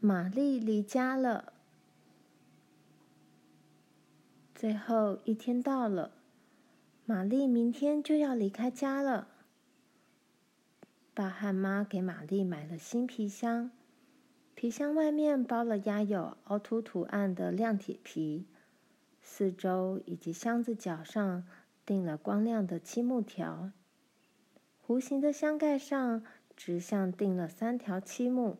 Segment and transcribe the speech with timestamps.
[0.00, 1.52] 玛丽离家了。
[4.54, 6.12] 最后一天到了，
[7.04, 9.26] 玛丽明天就要离开家了。
[11.12, 13.72] 爸和妈给玛丽买了新皮箱，
[14.54, 18.46] 皮箱外面包了压有凹凸图案的亮铁皮，
[19.20, 21.44] 四周以及箱子角上
[21.84, 23.72] 钉了光亮的漆木条。
[24.86, 26.22] 弧形的箱盖上
[26.56, 28.58] 直向钉了三条漆木，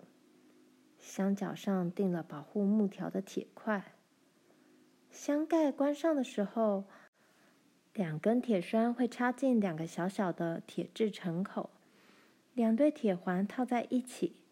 [0.99, 3.95] 箱角上钉了保护木条的铁块。
[5.11, 6.85] 箱盖关上的时候，
[7.95, 11.71] 两根铁栓会插进两个小小的铁制沉口，
[12.55, 14.43] 两对铁环套在一起，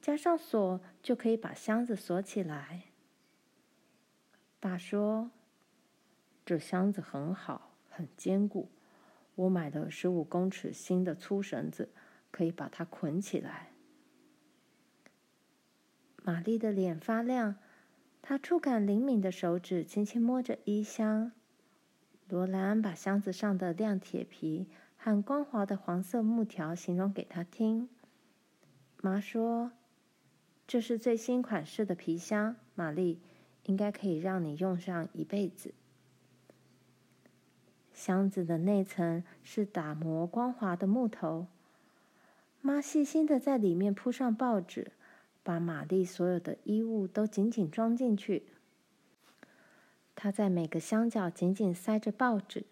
[0.00, 2.84] 加上锁就可以把箱子锁起来。
[4.58, 5.30] 爸说
[6.44, 8.70] ：“这箱子很好，很坚固。
[9.34, 11.90] 我买的十五公尺新的粗绳子，
[12.30, 13.70] 可以把它捆起来。”
[16.26, 17.56] 玛丽的脸发亮。
[18.22, 21.32] 她触感灵敏的手指轻轻摸着衣箱。
[22.30, 27.90] 罗兰把箱子上的亮铁皮和光滑的黄色木条形容给她听。
[29.02, 29.72] 妈说
[30.66, 33.20] ：“这是最新款式的皮箱，玛丽，
[33.64, 35.74] 应该可以让你用上一辈子。”
[37.92, 41.46] 箱子的内层是打磨光滑的木头。
[42.62, 44.92] 妈细心的在里面铺上报纸。
[45.44, 48.46] 把玛丽所有的衣物都紧紧装进去。
[50.16, 52.64] 她在每个箱角紧紧塞着报纸，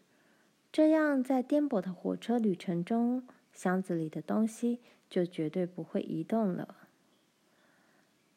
[0.73, 6.77] 这样在颠簸的火车旅程中，箱子里的东西就绝对不会移动了。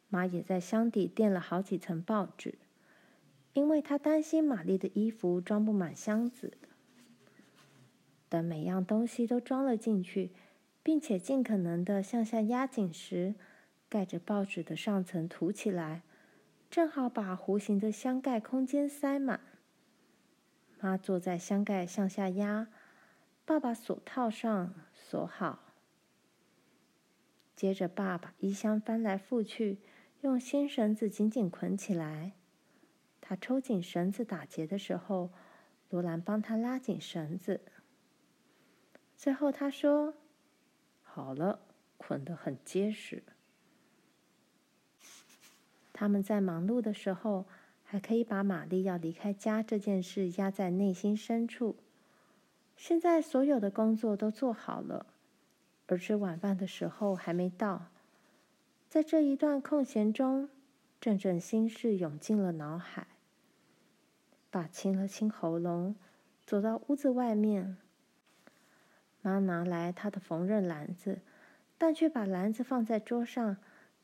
[0.10, 2.56] 妈也在箱底垫了好几层报纸，
[3.54, 6.54] 因为她担心玛丽的衣服装不满箱子。
[8.28, 10.32] 等每样东西都装了进去，
[10.84, 13.36] 并且尽可能的向下压紧时，
[13.96, 16.02] 盖着报纸的上层凸起来，
[16.70, 19.40] 正好把弧形的箱盖空间塞满。
[20.82, 22.68] 妈坐在箱盖向下压，
[23.46, 25.60] 爸爸锁套上锁好。
[27.56, 29.78] 接着，爸把衣箱翻来覆去，
[30.20, 32.34] 用新绳子紧紧捆起来。
[33.22, 35.32] 他抽紧绳子打结的时候，
[35.90, 37.62] 罗兰帮他拉紧绳子。
[39.16, 40.16] 最后，他说
[41.02, 41.62] ：“好了，
[41.96, 43.24] 捆得很结实。”
[45.98, 47.46] 他们在忙碌的时候，
[47.82, 51.78] 还可以把玛丽要离开家这件事压在内心深处。
[52.76, 55.06] 现在所有的工作都做好了，
[55.88, 57.86] 而吃晚饭的时候还没到。
[58.90, 60.50] 在这一段空闲中，
[61.00, 63.08] 阵阵心事涌进了脑海。
[64.52, 65.96] 爸清了清喉咙，
[66.46, 67.78] 走到屋子外面。
[69.22, 71.22] 妈拿来她的缝纫篮子，
[71.78, 73.56] 但却把篮子放在桌上。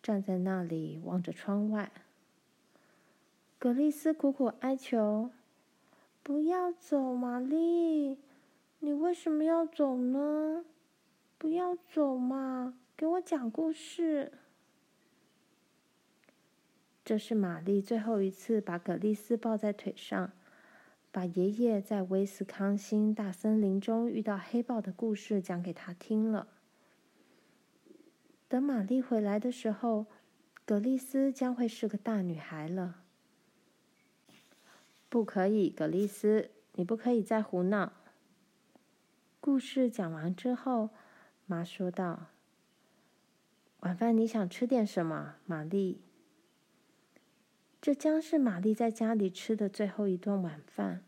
[0.01, 1.91] 站在那里望着窗外，
[3.59, 5.29] 葛丽丝苦苦哀求
[6.23, 8.17] ：“不要走，玛丽，
[8.79, 10.65] 你为什么要走呢？
[11.37, 14.31] 不要走嘛，给我讲故事。”
[17.05, 20.31] 这是玛丽最后一次把葛丽丝抱在腿上，
[21.11, 26.47] 把爷爷在威斯康星大森林中遇到黑豹的故事讲给她听了。
[28.51, 30.07] 等玛丽回来的时候，
[30.65, 33.01] 葛丽斯将会是个大女孩了。
[35.07, 37.93] 不可以，葛丽斯，你不可以再胡闹。
[39.39, 40.89] 故事讲完之后，
[41.45, 42.27] 妈说道
[43.79, 46.01] ：“晚饭你想吃点什么，玛丽？”
[47.79, 51.05] 这将是玛丽在家里吃的最后一顿晚饭。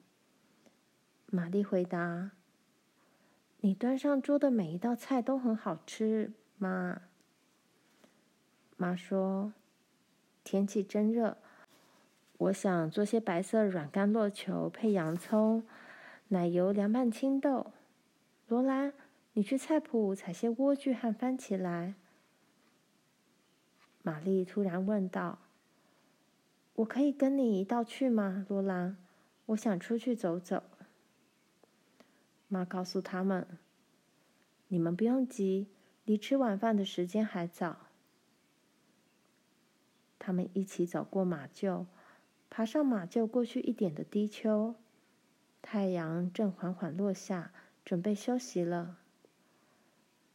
[1.26, 2.32] 玛丽回答
[3.60, 7.02] ：“你端上桌的每一道菜都很好吃，妈。”
[8.84, 9.54] 妈说
[10.44, 11.38] ：“天气真热，
[12.38, 15.66] 我想做些白色软干酪球配洋葱，
[16.28, 17.72] 奶油凉拌青豆。
[18.50, 18.92] 罗兰，
[19.32, 21.94] 你去菜圃采些莴苣和番茄来。”
[24.04, 25.40] 玛丽突然问道
[26.76, 28.98] ：“我可以跟你一道去吗，罗兰？
[29.46, 30.62] 我想出去走走。”
[32.50, 33.48] 妈告诉他们
[34.68, 35.70] ：“你们不用急，
[36.04, 37.78] 离吃晚饭的时间还早。”
[40.26, 41.86] 他们一起走过马厩，
[42.50, 44.74] 爬上马厩过去一点的低丘。
[45.62, 47.52] 太阳正缓缓落下，
[47.84, 49.00] 准备休息了。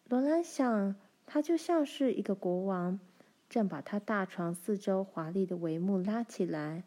[0.06, 0.94] 罗兰想，
[1.24, 3.00] 他就像是一个国王，
[3.48, 6.84] 正把他大床四周华丽的帷幕拉起来。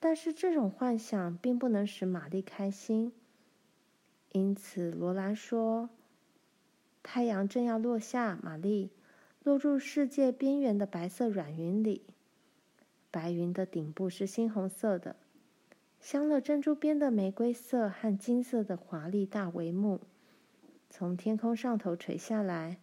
[0.00, 3.12] 但是这种幻想并不能使玛丽开心，
[4.32, 5.90] 因此罗兰说
[7.04, 8.90] ：“太阳正要落下，玛丽。”
[9.48, 12.04] 落入世界边缘的白色软云里。
[13.10, 15.16] 白云的顶部是猩红色的，
[15.98, 20.02] 镶了珍珠边的玫瑰色和金色的华丽大帷幕，
[20.90, 22.76] 从天空上头垂下来。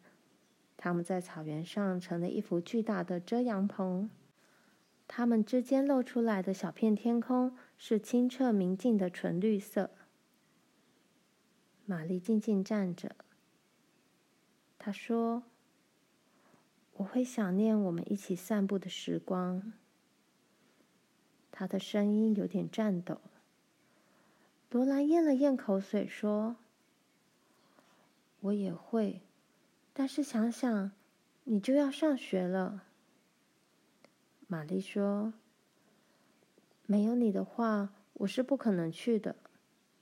[0.76, 4.10] 它们在草原上成了一幅巨大的遮阳棚。
[5.08, 9.92] 它们之间露出来的小片天空是清澈明净的纯绿色。
[11.86, 13.16] 玛丽静静站着。
[14.80, 15.44] 她说
[16.98, 19.74] ：“我会想念我们一起散步的时光。”
[21.52, 23.22] 他的声音有点颤抖。
[24.72, 26.58] 罗兰咽了咽口水，说
[28.42, 29.22] ：“我也会，
[29.94, 30.92] 但是想想，
[31.46, 32.84] 你就要上学了。”
[34.48, 35.34] 玛丽说
[36.86, 39.38] ：“没有你的话，我是不可能去的。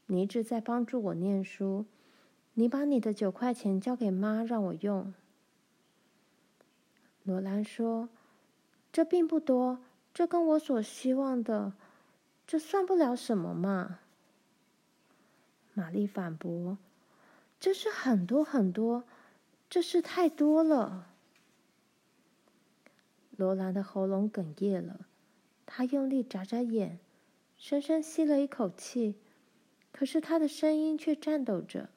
[0.07, 1.85] 你一直在帮助我念书。
[2.55, 5.13] 你把你的九块钱交给妈，让我用。”
[7.23, 8.09] 罗兰说
[8.91, 9.79] ：“这并不多，
[10.13, 11.73] 这跟我所希望的，
[12.45, 13.99] 这算不了什么嘛。”
[15.73, 16.77] 玛丽反驳
[17.59, 19.05] ：“这是很多很多，
[19.69, 21.07] 这是太多了。”
[23.35, 25.07] 罗兰的喉咙哽咽了，
[25.65, 26.99] 他用力眨眨眼，
[27.57, 29.15] 深深吸了一口气，
[29.91, 31.89] 可是他的声音却颤抖着。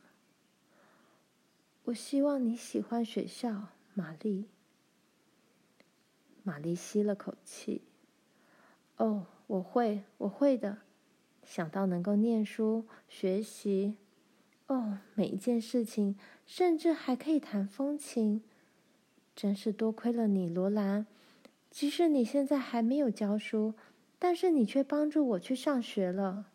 [1.85, 4.49] “我希望你喜欢学校，玛丽。”
[6.47, 7.83] 玛丽吸了口气
[8.99, 10.79] ，“哦，我会，我会的。
[11.43, 13.97] 想到能够念书、学习，
[14.69, 16.17] 哦，每一件事情，
[16.47, 18.45] 甚至还可以弹风琴，
[19.35, 21.07] 真是多亏了你，罗兰。”
[21.69, 23.75] 即使你现在还没有教书，
[24.21, 26.47] 但是你却帮助我去上学了。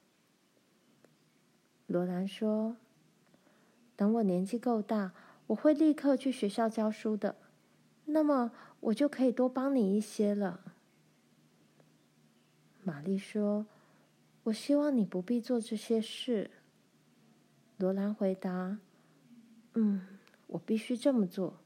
[1.86, 2.78] 罗兰说
[3.98, 5.12] ：“等我年纪够大，
[5.48, 7.36] 我会立刻去学校教书的。
[8.06, 10.76] 那么我就可以多帮你一些了。”
[12.84, 13.66] 玛丽说
[14.44, 16.52] ：“我希望你不必做这些事。”
[17.78, 18.80] 罗兰回答
[19.74, 20.06] ：“嗯，
[20.48, 21.58] 我必须这么做。”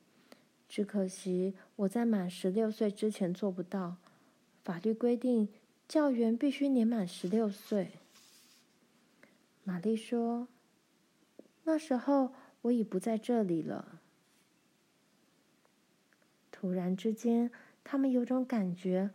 [0.68, 3.98] 只可惜我在满十六岁之前做不到。
[4.64, 5.48] 法律规定，
[5.88, 7.92] 教员必须年满十六岁。
[9.64, 10.48] 玛丽说
[11.64, 12.34] ：“那时候
[12.64, 14.02] 我已不在这里了。”
[16.66, 17.52] 突然之间，
[17.84, 19.12] 他们有种感觉，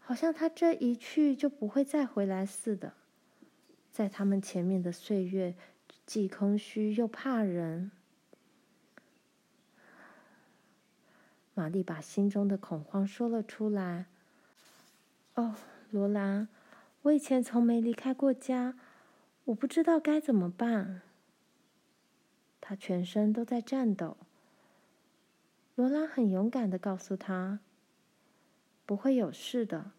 [0.00, 2.92] 好像他这一去就不会再回来似的。
[3.90, 5.54] 在他们前面的岁月，
[6.04, 7.90] 既空虚又怕人。
[11.54, 14.04] 玛丽把心中的恐慌说了出来。
[15.36, 15.54] “哦，
[15.90, 16.48] 罗兰，
[17.00, 18.74] 我以前从没离开过家，
[19.46, 21.00] 我不知道该怎么办。”
[22.60, 24.18] 她全身都在颤抖。
[25.80, 27.60] 罗拉很勇敢的告诉他
[28.84, 29.92] ：“不会有事的，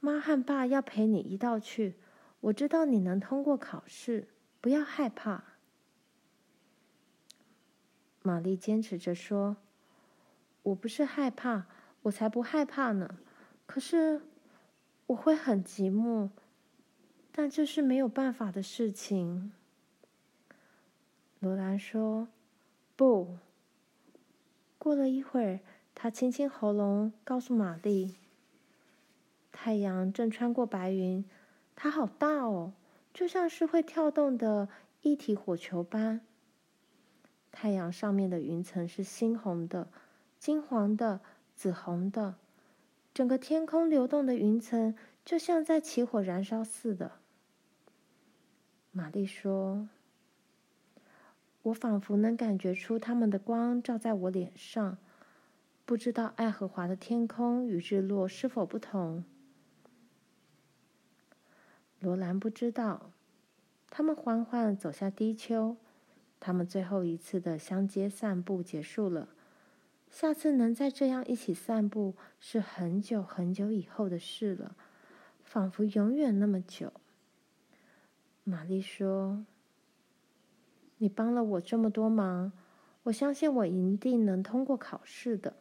[0.00, 1.96] 妈和爸要陪你一道去。
[2.40, 4.26] 我知道你能通过考试，
[4.62, 5.44] 不要害怕。”
[8.24, 9.58] 玛丽坚持着说。
[10.62, 11.66] 我不是害怕，
[12.04, 13.18] 我才不害怕呢。
[13.66, 14.22] 可是
[15.08, 16.30] 我会很寂寞，
[17.30, 19.52] 但这是没有办法的事情。
[21.40, 22.28] 罗兰说
[22.96, 23.36] ：“不。”
[24.84, 25.60] 过了一会儿，
[25.94, 28.16] 他清清喉咙，告诉玛丽
[29.50, 31.24] ：“太阳正穿过白云，
[31.74, 32.74] 它好大哦，
[33.14, 34.68] 就像是会跳动的
[35.00, 36.20] 一体火球般。
[37.50, 39.88] 太阳上面的云层是猩红的。”
[40.38, 41.20] 金黄的、
[41.56, 42.34] 紫红的，
[43.14, 47.12] 整个天空流动的云层就像在起火燃烧似的。
[48.92, 49.88] 玛丽说
[51.64, 54.96] ：“我仿佛能感觉出他们的光照在我脸上，
[55.84, 59.22] 不知道爱荷华的天空与日落是否不同。”
[62.00, 63.10] 罗兰不知道。
[63.96, 65.76] 他们缓缓走下低丘，
[66.40, 69.28] 他们最后一次的相接散步结束了。
[70.10, 74.74] 下次能再这样一起散步，是很久很久以后的事了，
[75.44, 76.92] 仿佛永远那么久。
[78.42, 79.44] 玛丽说
[80.98, 82.52] ：“你帮了我这么多忙，
[83.04, 85.54] 我相信我一定能通过考试的。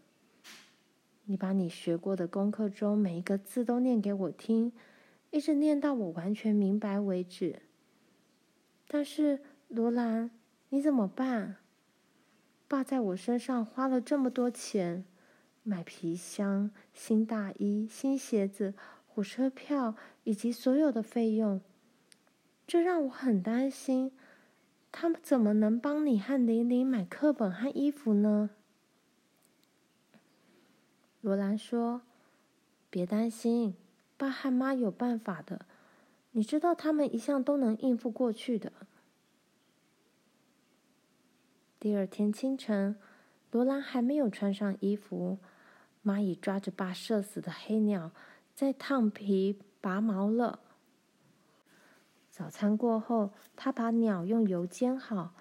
[1.25, 4.72] 你把你学过的功课中每一个字都念给我听，
[5.32, 7.62] 一直念到我完全明白为止。
[8.88, 10.32] 但是，罗兰，
[10.70, 11.56] 你怎么办？”
[12.68, 15.06] 爸在我身上花了这么多钱，
[15.63, 18.74] 买皮箱、新大衣、新鞋子、
[19.08, 21.62] 火车票以及所有的费用，
[22.66, 24.12] 这让我很担心。
[24.96, 28.52] 他们怎么能帮你和玲玲买课本和衣服呢？
[31.20, 32.04] 罗兰说
[32.92, 33.76] ：“别担心，
[34.18, 35.66] 爸和妈有办法的。
[36.34, 38.72] 你知道，他们一向都能应付过去的。”
[41.82, 42.96] 第二天清晨，
[43.52, 45.40] 罗兰还没有穿上衣服，
[46.04, 48.12] 妈已抓着爸射死的黑鸟，
[48.54, 50.60] 在烫皮拔毛了。
[52.36, 55.36] 早餐过后，他把鸟用油煎好，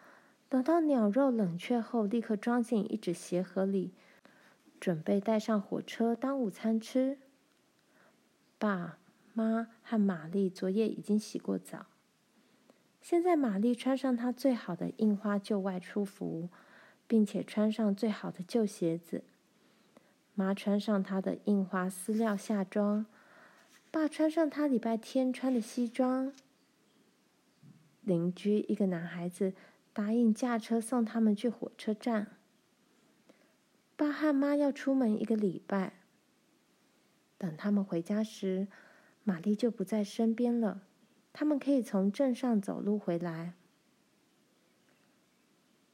[0.50, 3.94] 等到鸟肉冷却后，立刻装进一只鞋盒里。
[4.78, 7.16] 准备带上火车当午餐吃。
[8.58, 8.98] 爸
[9.32, 11.86] 妈和玛丽昨夜已经洗过澡。
[13.00, 16.50] 现在玛丽穿上她最好的印花旧外出服，
[17.06, 19.24] 并且穿上最好的旧鞋子。
[20.34, 23.06] 妈穿上她的印花丝料夏装。
[23.90, 26.34] 爸穿上他礼拜天穿的西装。
[28.02, 29.54] 邻居一个男孩子
[29.92, 32.36] 答应驾车送他们去火车站。
[33.96, 35.94] 爸和妈要出门一个礼拜。
[37.38, 38.68] 等他们回家时，
[39.24, 40.82] 玛丽就不在身边了。
[41.32, 43.54] 他们可以从镇上走路回来。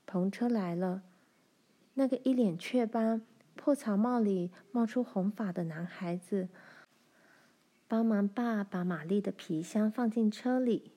[0.07, 1.03] 篷车来了，
[1.95, 3.23] 那个一脸雀斑、
[3.55, 6.49] 破草帽里冒出红发的男孩子，
[7.87, 10.93] 帮忙爸把玛丽的皮箱放进车里。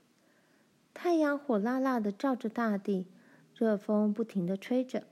[0.93, 3.07] 太阳火辣辣的照着大地，
[3.55, 5.03] 热风不停的吹着。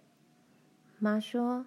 [0.98, 1.65] 妈说。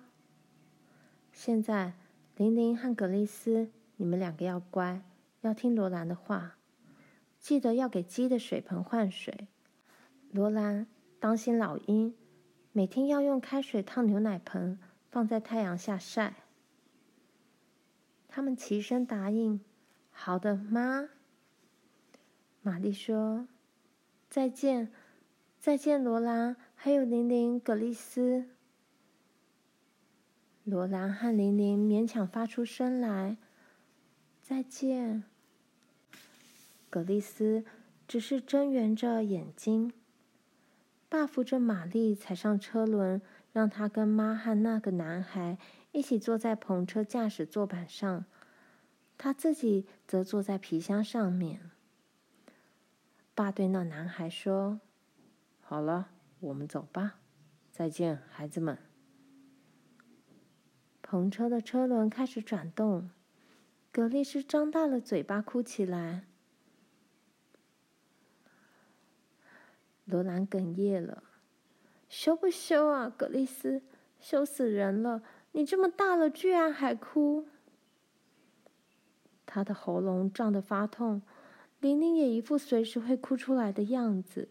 [1.32, 1.94] 现在，
[2.36, 5.02] 玲玲和格丽丝，你们两个要乖，
[5.40, 6.58] 要听罗兰的话，
[7.38, 9.48] 记得要给鸡的水盆换水。
[10.30, 10.86] 罗兰，
[11.18, 12.14] 当心老鹰，
[12.72, 14.78] 每天要用开水烫牛奶盆，
[15.10, 16.34] 放在太阳下晒。
[18.28, 19.60] 他们齐声答应
[20.12, 21.08] ：“好的，妈。”
[22.60, 23.48] 玛丽说
[24.32, 24.90] ：“再见，
[25.60, 28.46] 再见，罗兰，还有玲玲、葛丽丝。”
[30.64, 33.36] 罗兰和玲玲勉强发出声来
[34.40, 35.24] ：“再见。”
[36.88, 37.66] 葛丽丝
[38.08, 39.92] 只是睁圆着眼睛。
[41.10, 43.20] 爸扶着玛丽踩上车轮，
[43.52, 45.58] 让她跟妈和那个男孩
[45.90, 48.24] 一起坐在篷车驾驶座板上，
[49.18, 51.70] 他自己则坐在皮箱上面。
[53.34, 54.80] 爸对那男孩说
[55.62, 56.08] ：“好了，
[56.40, 57.14] 我们走吧。
[57.70, 58.76] 再见，孩子们。”
[61.02, 63.10] 篷车的车轮开始转动，
[63.90, 66.24] 葛丽斯张大了嘴巴哭起来。
[70.04, 71.22] 罗兰哽咽了
[72.10, 73.82] ：“羞不羞啊，葛丽斯？
[74.20, 75.22] 羞死人了！
[75.52, 77.46] 你这么大了，居然还哭。”
[79.46, 81.22] 他的喉咙胀得发痛，
[81.82, 84.48] 玲玲也一副随时会哭出来的样子。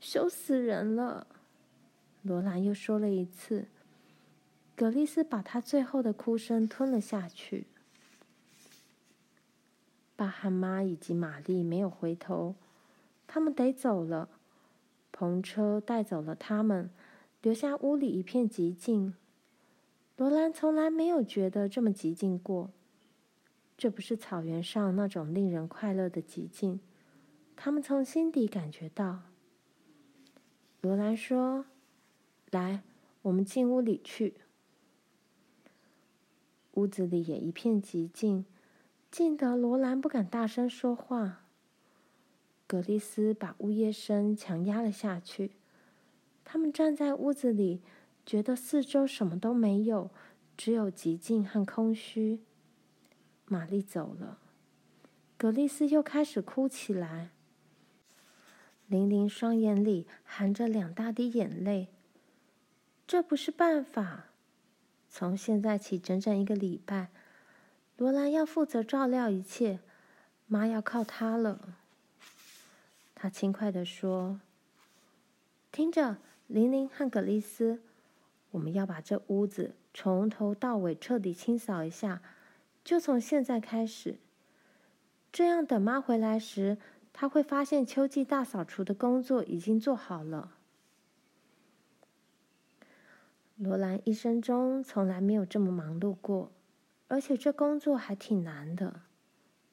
[0.00, 1.28] 羞死人了！
[2.22, 3.68] 罗兰又说了一次。
[4.74, 7.68] 葛丽丝把她最后的哭声吞了下去。
[10.16, 12.56] 爸和妈以及玛丽没有回头，
[13.28, 14.28] 他们得走了。
[15.16, 16.90] 篷车带走了他们，
[17.40, 19.14] 留下屋里一片寂静。
[20.16, 22.70] 罗兰从来没有觉得这么寂静过。
[23.76, 26.80] 这不是草原上那种令人快乐的寂静，
[27.56, 29.22] 他们从心底感觉到。
[30.80, 31.66] 罗兰说
[32.50, 32.82] ：“来，
[33.22, 34.34] 我们进屋里去。”
[36.74, 38.44] 屋子里也一片寂静，
[39.10, 41.44] 静得罗兰不敢大声说话。
[42.66, 45.52] 葛丽斯把呜咽声强压了下去。
[46.44, 47.80] 他们站在屋子里，
[48.26, 50.10] 觉得四周什么都没有，
[50.56, 52.40] 只有寂静和空虚。
[53.46, 54.38] 玛丽走了，
[55.36, 57.30] 格丽丝又开始哭起来。
[58.86, 61.88] 玲玲双眼里含着两大滴眼泪。
[63.06, 64.26] 这不是办法。
[65.10, 67.10] 从现在起，整整一个礼拜，
[67.96, 69.78] 罗兰要负责照料一切，
[70.46, 71.76] 妈要靠她了。
[73.14, 74.40] 她轻快地说
[75.70, 77.80] ：“听着，玲玲和格丽丝，
[78.50, 82.20] 我们要把这屋子从头到尾彻底清扫一下，
[82.84, 84.18] 就从现在开始。
[85.32, 86.78] 这样，等妈回来时，
[87.12, 90.52] 她会发现秋季大扫除的工作已经做好了。”
[93.56, 96.50] 罗兰一生中从来没有这么忙碌过，
[97.08, 99.02] 而且这工作还挺难的。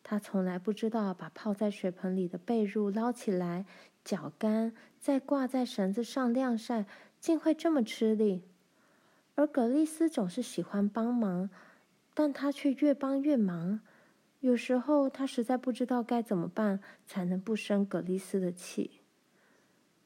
[0.03, 3.65] 他从来不知道把泡在水盆里的被褥捞起来、
[4.03, 6.85] 搅干，再挂在绳子上晾晒，
[7.19, 8.43] 竟会这么吃力。
[9.35, 11.49] 而葛丽丝总是喜欢帮忙，
[12.13, 13.81] 但他却越帮越忙。
[14.39, 18.99] 有时候他实在不知道该怎么办才能不生葛丽丝的气。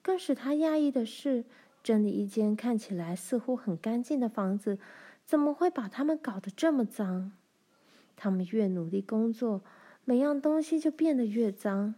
[0.02, 1.46] 更使他讶异的是，
[1.82, 4.78] 整理一间看起来似乎很干净的房子，
[5.26, 7.32] 怎么会把他们搞得这么脏？
[8.16, 9.62] 他们越努力工作，
[10.04, 11.96] 每样东西就变得越脏。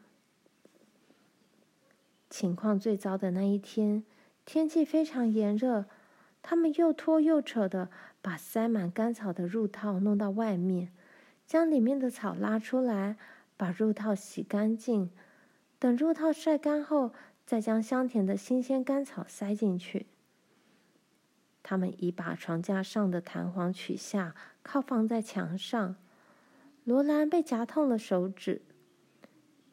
[2.30, 4.04] 情况最糟的那一天，
[4.46, 5.86] 天气非常炎热，
[6.42, 7.90] 他们又拖又扯的
[8.22, 10.92] 把塞满干草的褥套弄到外面，
[11.46, 13.18] 将里面的草拉出来，
[13.56, 15.10] 把褥套洗干净。
[15.80, 17.14] 等褥套晒干后，
[17.46, 20.08] 再将香甜的新鲜干草塞进去。
[21.64, 24.34] 他们已把床架上的弹簧取下，
[24.64, 25.96] 靠放在墙上。
[26.84, 28.62] 罗兰被夹痛了手指。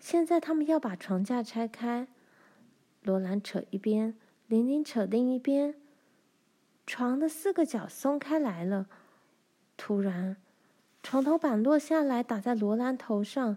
[0.01, 2.09] 现在他们要把床架拆开。
[3.03, 4.17] 罗兰扯一边，
[4.49, 5.75] 玲玲扯另一边。
[6.87, 8.87] 床的四个角松开来了。
[9.77, 10.37] 突然，
[11.03, 13.57] 床头板落下来，打在罗兰头上。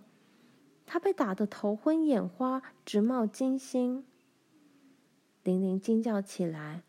[0.86, 4.05] 他被打得头昏眼花，直冒金星。
[5.43, 6.84] 玲玲惊叫起来：“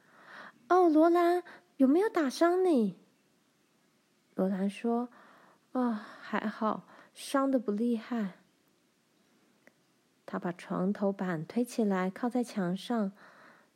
[0.70, 1.42] 哦，罗兰，
[1.76, 2.96] 有没有打伤你？”
[4.36, 5.08] 罗兰说
[5.72, 5.90] ：“哦，
[6.20, 8.38] 还好，伤的不厉害。”
[10.24, 13.12] 他把床头板推起来，靠在墙上。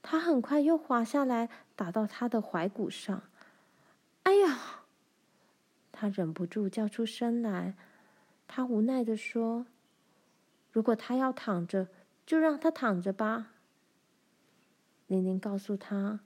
[0.03, 3.23] 他很快又滑下来，打到他的踝骨上。
[4.25, 4.85] “哎呀！”
[5.93, 7.75] 他忍不住叫出声来。
[8.47, 9.67] 他无奈地说。
[10.73, 11.89] 如果他要躺着，
[12.25, 13.53] 就让他躺着吧。
[15.07, 16.21] 玲玲告诉他：“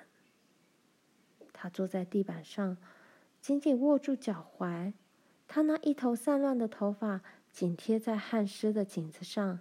[1.52, 2.78] 他坐在地板上，
[3.42, 4.94] 紧紧握住脚踝，
[5.55, 9.59] 他那一头散乱的头发紧贴在汗湿的颈子上，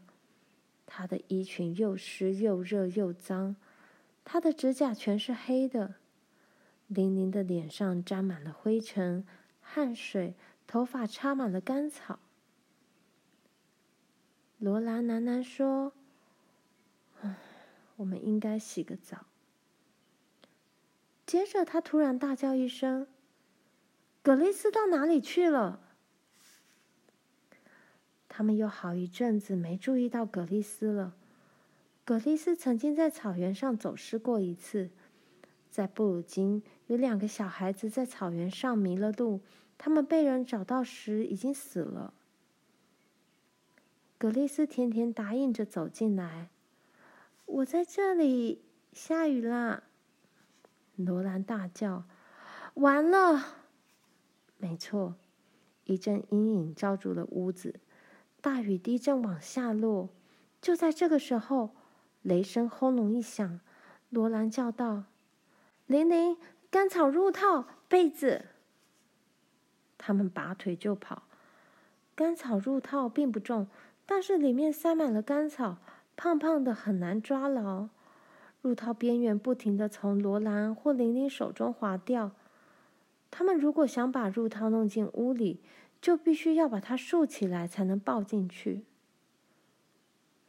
[0.87, 3.55] 他的衣裙又湿又热又脏。
[4.25, 5.95] 他的指甲全是黑的，
[6.89, 9.25] 玲玲的脸上沾满了灰尘、
[9.61, 10.35] 汗水，
[10.67, 12.19] 头发插满了干草。
[14.59, 15.93] 罗兰喃喃说
[17.23, 17.37] ：“唉，
[17.95, 19.27] 我们应该洗个澡。”
[21.25, 23.07] 接着，他突然大叫一声
[24.25, 25.83] ：“格雷斯到哪里去了？”
[28.37, 31.15] 他们有好一阵子没注意到葛丽丝了。
[32.05, 34.91] 葛丽丝曾经在草原上走失过一次，
[35.71, 39.41] 在布鲁金有两个小孩子在草原上迷了路，
[39.79, 42.13] 他们被人找到时已经死了。
[44.19, 46.49] 葛丽丝甜甜答应着走进来
[47.47, 49.85] ：“我在这里，下雨啦！”
[50.97, 52.03] 罗兰大叫
[52.75, 53.59] ：“完了！”
[54.59, 55.15] 没错，
[55.85, 57.79] 一阵阴影罩住了屋子，
[58.45, 60.11] 大雨滴正往下落。
[60.61, 61.71] 就在这个时候。
[62.21, 63.61] 雷声轰隆一响，
[64.09, 65.05] 罗兰叫道
[65.87, 66.39] ：“玲玲，
[66.71, 68.47] 干草褥套、被子。”
[69.99, 71.25] 他们拔腿就跑。
[72.15, 73.69] 干草褥套并不重，
[74.07, 75.77] 但是里面塞满了干草，
[76.17, 77.91] 胖胖的，很难抓牢。
[78.63, 82.31] 褥套边缘不停的从罗兰或玲玲手中滑掉。
[83.31, 85.61] 他们如果想把褥套弄进屋里，
[86.05, 88.85] 就必须要把它竖起来才能抱进去。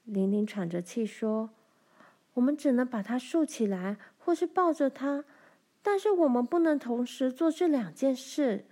[0.04, 1.52] 玲玲喘着气说。
[2.34, 5.24] 我们只能把它竖起来，或是抱着它，
[5.82, 8.66] 但是我们不能同时做这两件事。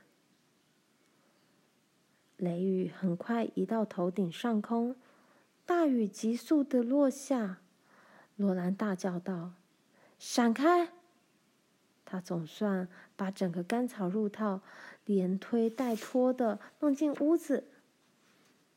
[2.35, 4.97] 雷雨很快移到头顶上空，
[5.65, 7.59] 大雨急速的落下。
[8.35, 9.53] 罗兰大叫道
[10.19, 10.89] ：“闪开！”
[12.03, 14.59] 他总算把整个干草褥套
[15.05, 17.65] 连推带拖的弄进屋子。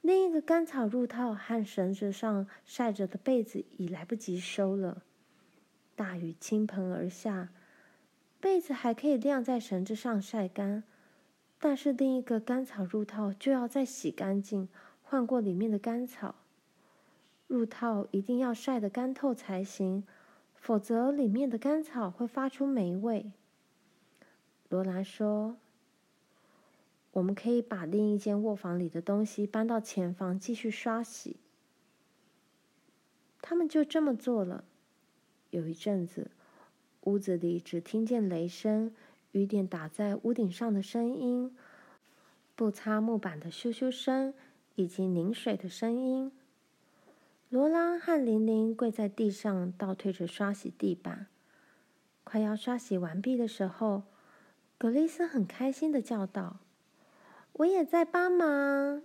[0.00, 5.02] 另一个干草褥套和绳子上晒着的被子已来不及收了。
[5.96, 7.48] 大雨倾盆而下，
[8.38, 10.84] 被子还可以晾在绳子上晒干，
[11.58, 14.68] 但是另一个干草褥套就要再洗干净，
[15.02, 16.36] 换过里面的干草。
[17.48, 20.04] 褥套一定要晒得干透才行，
[20.54, 23.32] 否则里面的干草会发出霉味。
[24.68, 25.56] 罗兰说。
[27.16, 31.36] 我们可以把另一间卧房里的东西搬到前房继续刷洗。
[33.40, 34.64] 他们就这么做了。
[35.48, 36.30] 有一阵子，
[37.04, 38.94] 屋子里只听见雷声、
[39.32, 41.56] 雨点打在屋顶上的声音、
[42.54, 44.34] 布擦木板的咻咻声
[44.74, 46.30] 以及凝水的声音。
[47.48, 51.28] 罗拉和玲玲跪在地上倒退着刷洗地板。
[52.24, 54.02] 快要刷洗完毕的时候，
[54.76, 56.58] 格丽丝很开心的叫道。
[57.58, 59.02] 我也在帮忙。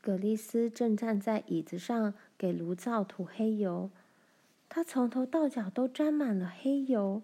[0.00, 3.90] 葛丽丝正站在椅子上给炉灶涂黑油，
[4.68, 7.22] 她从头到脚都沾满了黑油。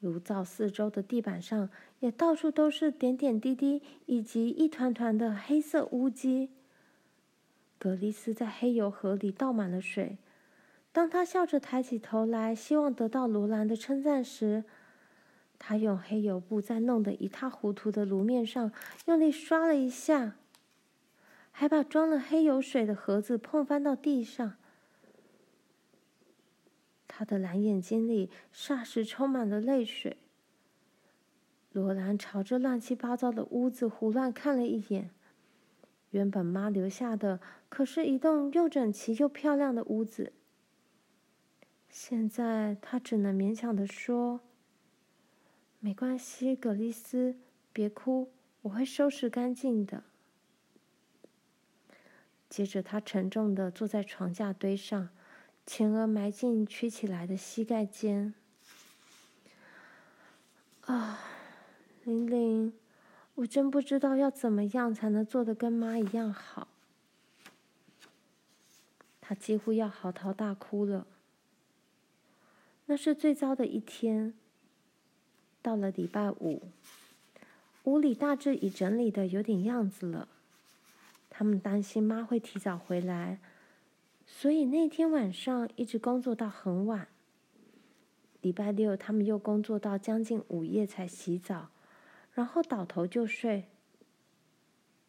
[0.00, 1.68] 炉灶四周的地板上
[2.00, 6.48] 也到处都是点点滴滴以及一团团的黑色污迹。
[7.78, 10.16] 葛丽丝在黑油盒里倒满了水。
[10.90, 14.64] 当她笑着抬起头来，希望得到罗兰的称赞时，
[15.62, 18.72] 他用黑油布在弄得一塌糊涂的炉面上
[19.04, 20.36] 用力刷了一下，
[21.52, 24.54] 还把装了黑油水的盒子碰翻到地上。
[27.06, 30.16] 他的蓝眼睛里霎时充满了泪水。
[31.72, 35.10] 罗兰朝着乱七八糟的屋子胡乱看了一眼。
[36.10, 40.32] 原本妈留下的可是一栋又整齐又漂亮的屋子。
[41.88, 44.40] 现在他只能勉强的说
[45.80, 47.36] ：“没关系，葛丽丝，
[47.72, 48.30] 别哭，
[48.62, 50.04] 我会收拾干净的。”
[52.48, 55.08] 接着，他沉重地坐在床架堆上，
[55.66, 58.34] 前额埋进曲起来的膝盖间。
[60.82, 61.20] 啊，
[62.04, 62.72] 玲玲。
[63.36, 66.68] 我真不知道要怎么样才能做得跟妈一样好。
[69.20, 71.06] 她几乎要嚎啕大哭了。
[72.86, 74.34] 那是最糟的一天。
[75.62, 76.62] 到了礼拜五，
[77.84, 80.28] 屋里大致已整理的有点样子了。
[81.28, 83.38] 他们担心妈会提早回来，
[84.26, 87.08] 所以那天晚上一直工作到很晚。
[88.40, 91.68] 礼拜六，他们又工作到将近午夜才洗澡。
[92.32, 93.64] 然后倒头就睡。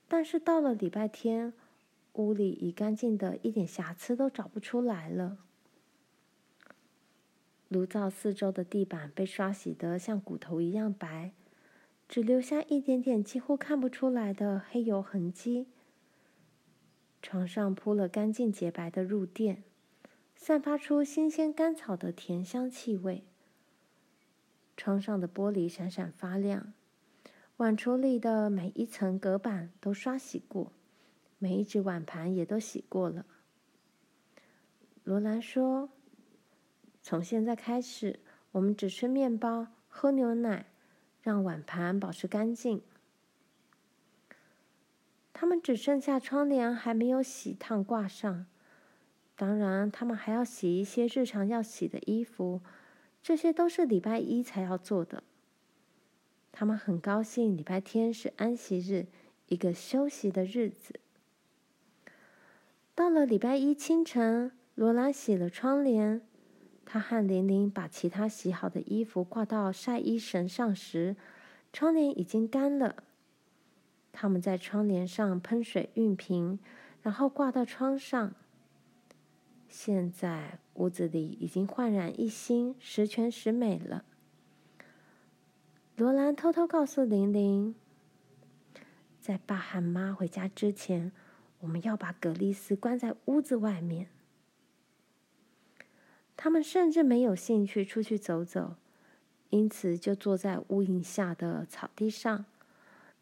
[0.07, 1.53] 但是到了礼拜天，
[2.13, 5.37] 屋里已干净的一点瑕疵都找不出来了。
[7.71, 11.31] 炉灶四周的地板被刷洗得像骨头一样白，
[12.09, 15.67] 只留下一点点几乎看不出来的黑油痕迹。
[17.21, 19.63] 床上铺了干净洁白的褥垫，
[20.35, 23.23] 散发出新鲜干草的甜香气味。
[24.75, 26.73] 窗上的玻璃闪闪发亮。
[27.55, 30.73] 碗橱里的每一层隔板都刷洗过，
[31.39, 33.25] 每一只碗盘也都洗过了。
[35.05, 35.89] 罗兰说
[37.01, 38.19] ：“从现在开始，
[38.51, 40.67] 我们只吃面包，喝牛奶，
[41.21, 42.81] 让碗盘保持干净。”
[45.33, 48.45] 他们只剩下窗帘还没有洗烫挂上，
[49.35, 52.61] 当然，他们还要洗一些日常要洗的衣服，
[53.23, 55.23] 这些都是礼拜一才要做的。
[56.51, 59.07] 他们很高兴，礼拜天是安息日，
[59.47, 60.99] 一个休息的日子。
[62.93, 66.21] 到了礼拜一清晨，罗兰洗了窗帘。
[66.93, 71.15] 他和玲玲把其他洗好的衣服挂到晒衣绳上时，
[71.71, 73.05] 窗帘已经干了。
[74.11, 76.59] 他们在窗帘上喷水熨平，
[77.01, 78.33] 然后挂到窗上。
[79.69, 84.03] 现在屋子里已经焕然一新，十全十美了。
[85.95, 87.73] 罗兰偷偷告诉玲玲，
[89.21, 91.13] 在爸和妈回家之前，
[91.61, 94.09] 我们要把格丽丝关在屋子外面。
[96.43, 98.73] 他们甚至没有兴趣出去走走，
[99.51, 102.45] 因此就坐在屋檐下的草地上，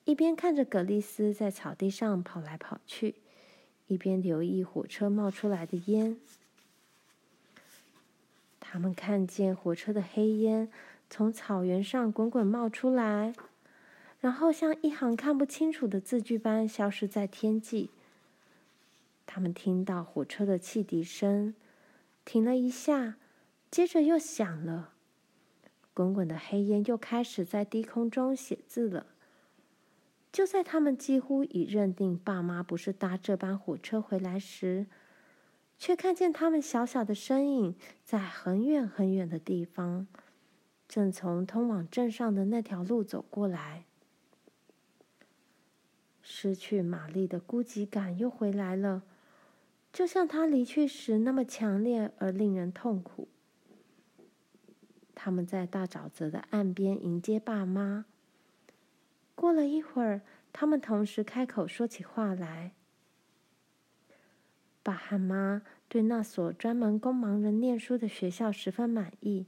[0.05, 3.15] 一边看着葛丽丝在草地上跑来跑去，
[3.87, 6.15] 一边留意火车冒出来的烟。
[8.61, 10.71] 他们看见火车的黑烟。
[11.09, 13.33] 从草原上滚滚冒出来，
[14.21, 17.89] 然后像一行看不清楚的字句般消失在天际。
[19.25, 21.53] 他们听到火车的汽笛声，
[22.31, 23.15] 停了一下，
[23.71, 24.93] 接着又响了。
[25.95, 29.07] 滚滚的黑烟又开始在低空中写字了。
[30.31, 34.85] 就在他们几乎已认定爸妈不是搭这班火车回来时，
[35.79, 40.05] 却看见他们小小的身影在很远很远的地方。
[40.87, 43.85] 正从通往镇上的那条路走过来，
[46.21, 49.01] 失去玛丽的孤寂感又回来了，
[49.91, 53.27] 就像他离去时那么强烈而令人痛苦。
[55.15, 58.05] 他们在大沼泽的岸边迎接爸妈。
[59.35, 60.21] 过了一会儿，
[60.53, 62.73] 他们同时开口说起话来。
[64.81, 69.45] 爸和妈对那所专门供盲人念书的学校十分满意。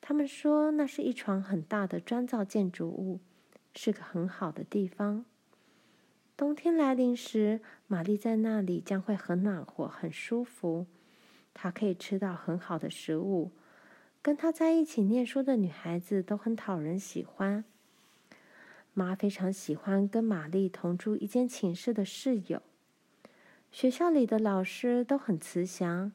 [0.00, 3.20] 他们说，那是一幢很大的砖造建筑物，
[3.74, 5.24] 是个很好的地方。
[6.36, 10.84] 冬天来临时，玛丽在那里将会很暖和、很舒服。
[11.54, 13.52] 她可以吃到很好的食物，
[14.20, 17.64] 跟她在一起念书的女孩子都很讨人喜欢。
[18.92, 22.60] 妈非常喜欢跟玛丽同住一间寝室的室友。
[23.72, 26.12] 学校里的老师都很慈祥。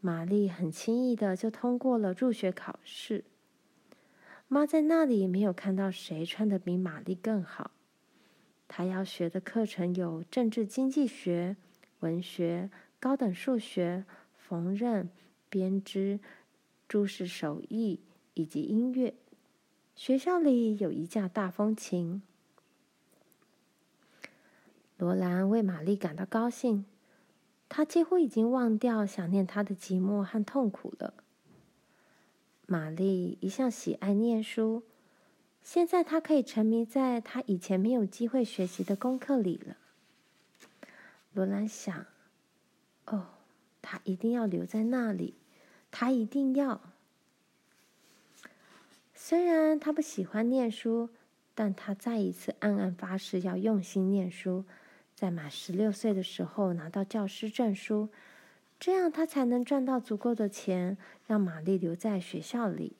[0.00, 3.24] 玛丽很轻易的就通过了入学考试。
[4.46, 7.72] 妈在那里没有看到谁穿的比玛丽更好。
[8.72, 11.56] 他要学的课程有政治经济学、
[11.98, 14.04] 文学、高等数学、
[14.36, 15.08] 缝纫、
[15.48, 16.20] 编织、
[16.86, 17.98] 珠饰手艺
[18.34, 19.12] 以及音乐。
[19.96, 22.22] 学校里有一架大风琴。
[24.96, 26.84] 罗兰为玛丽感到高兴，
[27.68, 31.14] 她几乎已经忘掉想念她的寂寞和痛苦了。
[32.66, 34.84] 玛丽一向喜爱念书。
[35.62, 39.76] 现在他可以沉迷在他以前没有机会学习的功课里了。
[41.32, 42.06] 罗兰想
[43.06, 43.26] ：“哦，
[43.80, 45.34] 他一定要留在那里，
[45.90, 46.80] 他一定要。”
[49.14, 51.10] 虽然他不喜欢念书，
[51.54, 54.64] 但他再一次暗暗发誓要用心念书，
[55.14, 58.08] 在满十六岁的时候拿到教师证书，
[58.80, 60.96] 这样他才能赚到足够的钱，
[61.26, 62.96] 让玛丽留在学校里。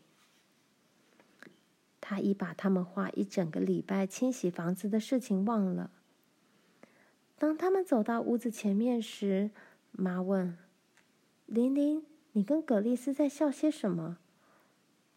[2.10, 5.92] 他已把他们花一整个礼拜清洗房子的事情忘了。
[7.38, 9.52] 当他们走到屋子前面时，
[9.92, 10.58] 妈问
[11.46, 14.18] ：“琳琳，你跟葛丽丝在笑些什么？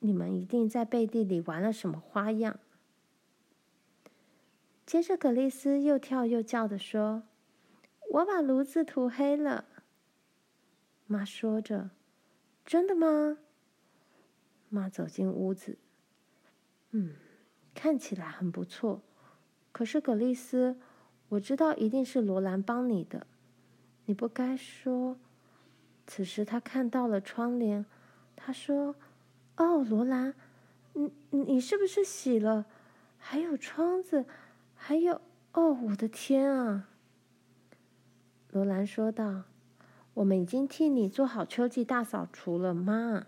[0.01, 2.59] 你们一定在背地里玩了什么花样？”
[4.85, 7.23] 接着，葛丽丝又跳又叫地说
[8.13, 9.65] ：“我把炉子涂黑了。”
[11.09, 11.89] 妈说着
[12.63, 13.39] ：“真的吗？”
[14.69, 15.79] 妈走进屋子。
[16.95, 17.13] 嗯，
[17.75, 19.01] 看起来很不错。
[19.71, 20.77] 可是葛丽丝，
[21.29, 23.27] 我知道一定是罗兰帮你的。
[24.05, 25.17] 你不该说。
[26.05, 27.85] 此时他看到了窗帘，
[28.35, 28.95] 他说
[29.57, 30.35] ：“哦，罗兰，
[30.93, 32.65] 你你是不是洗了？
[33.17, 34.25] 还有窗子，
[34.75, 35.21] 还有……
[35.53, 36.89] 哦，我的天啊！”
[38.51, 39.43] 罗兰说道
[40.15, 43.25] ：“我们已经替你做好秋季大扫除了，妈。”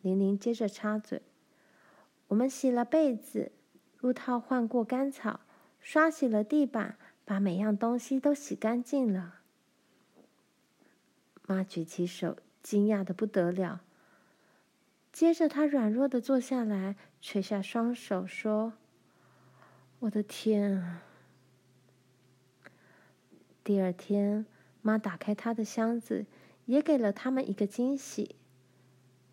[0.00, 1.22] 琳琳接着插嘴。
[2.28, 3.52] 我们洗了被子，
[4.00, 5.40] 褥套换过干草，
[5.78, 9.40] 刷洗了地板，把每样东西都洗干净了。
[11.46, 13.82] 妈举起手，惊讶的不得了。
[15.12, 18.72] 接着，她软弱的坐下来，垂下双手，说
[20.00, 21.02] ：“我的天啊！”
[23.62, 24.46] 第二天，
[24.82, 26.26] 妈打开她的箱子，
[26.64, 28.36] 也给了他们一个惊喜。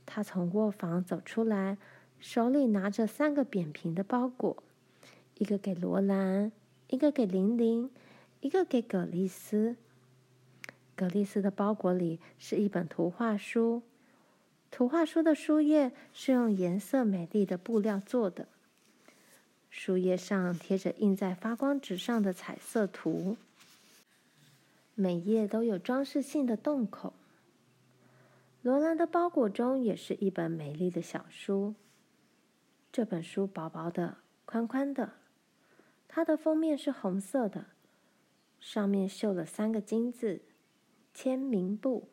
[0.06, 1.78] 她从卧房走出来。
[2.22, 4.62] 手里拿着三个扁平的包裹，
[5.40, 6.52] 一个给罗兰，
[6.88, 7.90] 一个给玲玲，
[8.42, 9.76] 一个给葛丽丝。
[10.96, 13.82] 葛丽丝的包裹里是一本图画书，
[14.70, 18.48] 图画书的书页是用颜色美丽的布料做的，
[19.72, 23.36] 书页上贴着印在发光纸上的彩色图，
[24.94, 27.14] 每页都有装饰性的洞口。
[28.62, 31.74] 罗兰的包裹中也是一本美丽的小书。
[32.92, 35.14] 这本书薄薄的、宽宽的，
[36.10, 37.68] 它的封面是红色的，
[38.60, 40.42] 上面绣了三个金字
[41.16, 42.10] “签名簿”。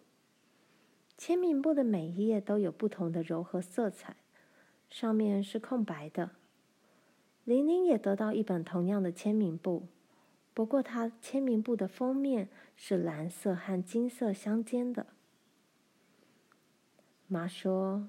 [1.19, 4.15] 签名簿的每一页都有不同的柔和色彩，
[4.89, 6.31] 上面是空白的。
[7.43, 9.89] 玲玲也得到一本同样的签名簿，
[10.55, 15.09] 不过她签名簿的封面是蓝色和金色相间的。
[17.27, 18.09] 妈说。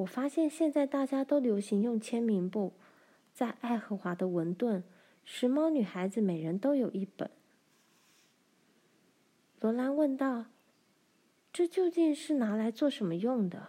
[0.00, 2.72] 我发现现在大家都流行用签名簿，
[3.34, 4.82] 在爱荷华的文顿，
[5.24, 7.30] 时髦女孩子每人都有一本。
[9.60, 10.46] 罗兰问道
[11.52, 13.68] ：“这究竟是拿来做什么用的？”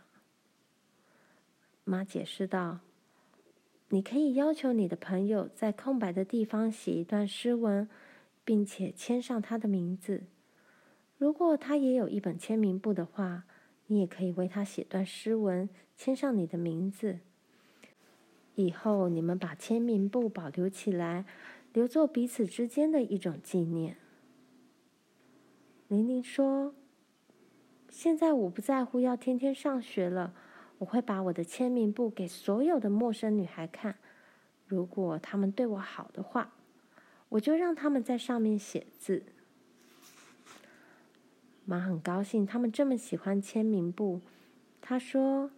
[1.83, 2.79] 妈解释道
[3.89, 7.89] ：“你可以要求你的朋友在空白的地方写一段诗文，
[8.45, 10.23] 并且签上他的名字。
[11.17, 13.43] 如果他也有一本签名簿的话。”
[13.91, 17.19] 你也可以为他写段诗文，签上你的名字。
[18.55, 21.25] 以后你们把签名簿保留起来，
[21.73, 23.97] 留作彼此之间的一种纪念。
[25.89, 26.73] 玲玲说
[27.91, 30.33] ：“现在我不在乎要天天上学了，
[30.77, 33.97] 我会把我的签名簿给所有的陌生女孩看。
[34.65, 36.53] 如果她们对我好的话，
[37.27, 39.23] 我就让她们在上面写字。”
[41.65, 44.19] 妈很高兴他们这么喜欢签名簿。
[44.81, 45.51] 她说：“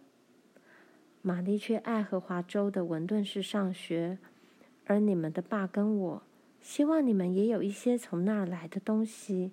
[1.22, 4.18] 玛丽去爱荷华州的文顿市上学，
[4.86, 6.22] 而你们的爸跟我
[6.60, 9.52] 希望你们也有一些从那儿来的东西。”